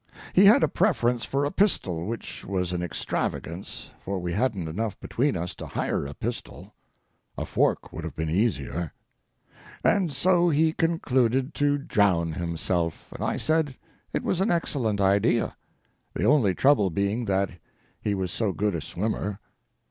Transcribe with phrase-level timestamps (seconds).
[0.33, 4.99] He had a preference for a pistol, which was an extravagance, for we hadn't enough
[4.99, 6.73] between us to hire a pistol.
[7.37, 8.93] A fork would have been easier.
[9.83, 13.75] And so he concluded to drown himself, and I said
[14.11, 17.51] it was an excellent idea—the only trouble being that
[18.01, 19.39] he was so good a swimmer.